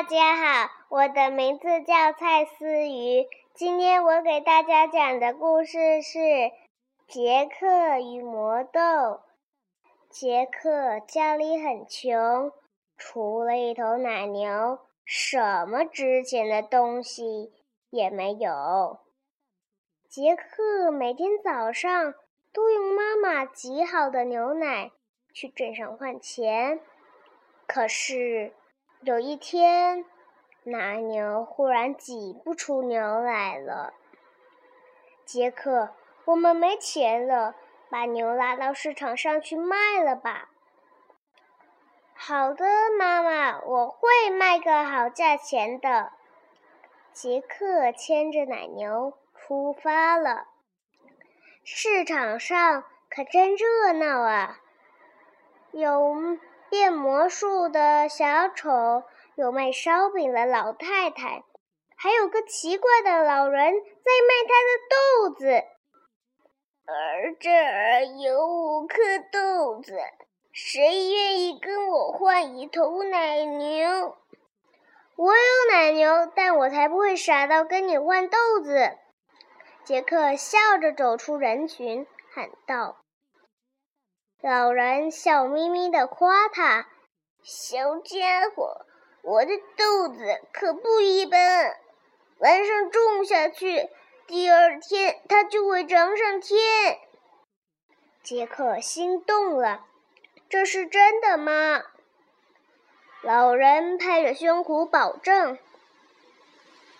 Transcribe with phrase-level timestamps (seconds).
[0.00, 3.28] 大家好，我的名字叫蔡思瑜。
[3.52, 6.18] 今天我给大家讲的故事是
[7.06, 8.80] 《杰克与魔豆》。
[10.08, 12.50] 杰克家里很穷，
[12.96, 17.52] 除了一头奶牛，什么值钱的东西
[17.90, 19.00] 也没有。
[20.08, 22.14] 杰克每天早上
[22.54, 24.92] 都用妈妈挤好的牛奶
[25.34, 26.80] 去镇上换钱，
[27.66, 28.54] 可是
[29.02, 30.04] 有一天。
[30.64, 33.94] 奶牛忽然挤不出牛奶了。
[35.24, 35.94] 杰克，
[36.26, 37.54] 我们没钱了，
[37.88, 40.50] 把牛拉到市场上去卖了吧。
[42.12, 42.66] 好的，
[42.98, 46.12] 妈妈，我会卖个好价钱的。
[47.10, 50.48] 杰克牵着奶牛出发了。
[51.64, 54.60] 市场上可真热闹啊！
[55.72, 56.14] 有
[56.70, 59.02] 变魔术的小丑。
[59.36, 61.44] 有卖烧饼的老太太，
[61.96, 65.64] 还有个奇怪的老人在卖他的豆子。
[66.86, 68.96] 而这儿有五颗
[69.32, 69.98] 豆子，
[70.52, 74.16] 谁愿意跟我换一头奶牛？
[75.16, 78.98] 我有奶牛，但我才不会傻到跟你换豆子。
[79.84, 82.96] 杰克笑着走出人群，喊道
[84.40, 86.88] ：“老人笑眯眯的夸他，
[87.42, 88.86] 小家伙。”
[89.22, 91.76] 我的豆子可不一般，
[92.38, 93.90] 晚上种下去，
[94.26, 96.98] 第二天它就会长上天。
[98.22, 99.84] 杰克心动了，
[100.48, 101.82] 这是真的吗？
[103.20, 105.58] 老人拍着胸脯保证。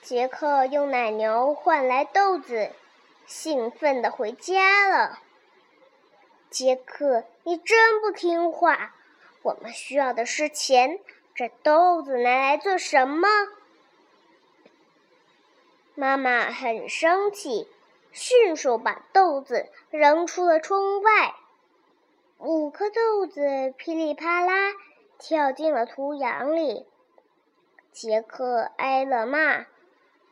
[0.00, 2.72] 杰克用奶牛换来豆子，
[3.26, 5.18] 兴奋地回家了。
[6.56, 8.94] 杰克，你真不听话！
[9.42, 11.00] 我们需要的是钱。
[11.34, 13.28] 这豆子拿来做什么？
[15.94, 17.68] 妈妈很生气，
[18.10, 21.34] 迅速把豆子扔出了窗外。
[22.38, 24.72] 五颗豆子噼里啪啦
[25.18, 26.86] 跳进了土壤里。
[27.92, 29.66] 杰克挨了骂，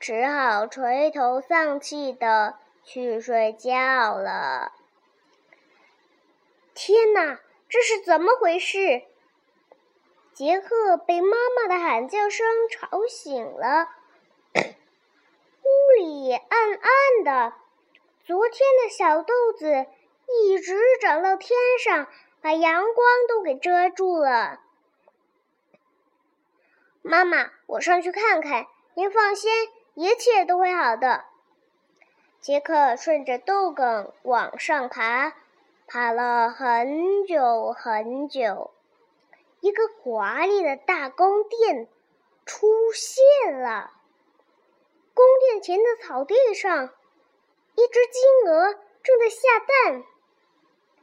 [0.00, 4.72] 只好垂头丧气的去睡觉了。
[6.74, 9.04] 天哪，这是怎么回事？
[10.32, 13.88] 杰克被妈妈的喊叫声吵醒了，
[14.56, 17.52] 屋里暗暗的。
[18.26, 19.86] 昨天的小豆子
[20.26, 22.08] 一直长到天上，
[22.40, 24.60] 把阳光都给遮住了。
[27.02, 28.66] 妈妈，我上去看看。
[28.94, 29.50] 您放心，
[29.94, 31.24] 一切都会好的。
[32.40, 35.34] 杰克顺着豆梗往上爬，
[35.86, 38.72] 爬了很久很久。
[39.60, 41.88] 一个华丽的大宫殿
[42.44, 43.92] 出现了。
[45.14, 46.90] 宫殿前的草地上，
[47.74, 50.04] 一只金鹅正在下蛋。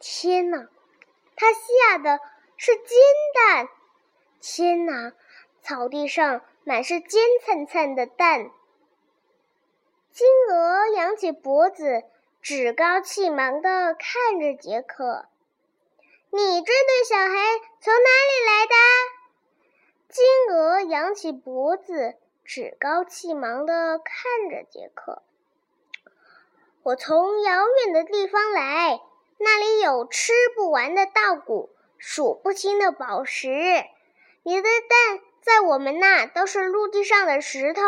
[0.00, 0.68] 天哪，
[1.36, 2.18] 它下的
[2.56, 2.98] 是金
[3.34, 3.68] 蛋！
[4.40, 5.12] 天哪，
[5.62, 8.50] 草地上满是尖灿灿的蛋。
[10.10, 12.02] 金鹅扬起脖子，
[12.42, 15.26] 趾高气昂地看着杰克。
[16.30, 17.28] 你这对小孩
[17.80, 18.74] 从哪里来的？
[20.08, 25.22] 金鹅扬起脖子，趾高气昂地看着杰克。
[26.82, 29.00] 我从遥远的地方来，
[29.38, 33.84] 那里有吃不完的稻谷，数不清的宝石。
[34.42, 37.82] 你的蛋在我们那都是陆地上的石头。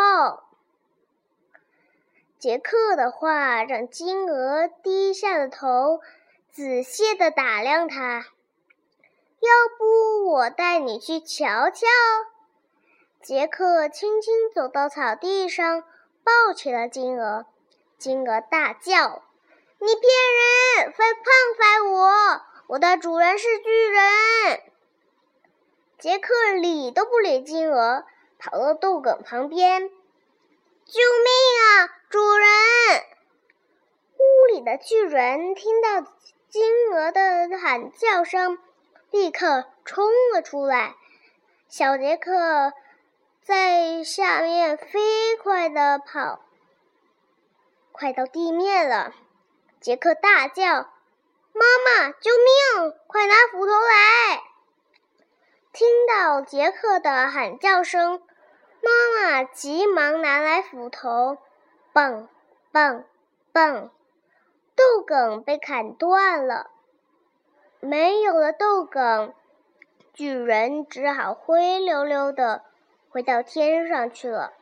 [2.44, 6.02] 杰克的话让金鹅低下了头，
[6.52, 8.26] 仔细地打量他。
[9.40, 11.86] 要不我带你去瞧瞧？
[13.22, 15.84] 杰克轻轻走到草地上，
[16.22, 17.46] 抱起了金鹅。
[17.96, 19.22] 金鹅大叫
[19.80, 20.92] ：“你骗人！
[20.92, 21.24] 快放
[21.58, 22.42] 开我！
[22.66, 24.60] 我的主人是巨人！”
[25.98, 28.04] 杰克理都不理金鹅，
[28.38, 29.90] 跑到豆梗旁边
[30.86, 31.32] ：“救命
[31.62, 32.48] 啊，主人！”
[34.18, 36.00] 屋里的巨人听到
[36.48, 38.58] 金鹅的喊叫声。
[39.10, 40.96] 立刻冲了出来，
[41.68, 42.72] 小杰克
[43.44, 46.40] 在下面飞快地跑，
[47.92, 49.12] 快到地面了。
[49.80, 50.64] 杰克大叫
[51.54, 52.94] ：“妈妈，救命！
[53.06, 54.42] 快拿斧头来！”
[55.72, 58.20] 听到杰克的喊叫声，
[58.84, 61.38] 妈妈急忙拿来斧头，
[61.92, 62.28] 棒
[62.70, 63.04] 棒
[63.50, 63.90] 棒，
[64.76, 66.70] 豆梗被砍断了。
[67.80, 69.32] 没有了豆梗，
[70.12, 72.62] 巨人只好灰溜溜的
[73.08, 74.52] 回到天上去了。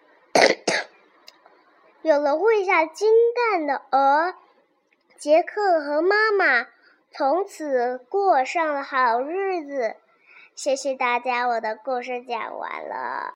[2.02, 4.34] 有了会下金蛋的鹅，
[5.16, 6.66] 杰克和妈妈
[7.10, 9.96] 从此过上了好日子。
[10.54, 13.30] 谢谢大家，我的故事讲完了。